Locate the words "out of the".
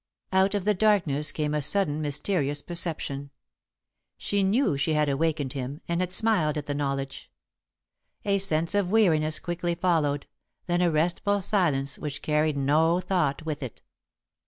0.33-0.73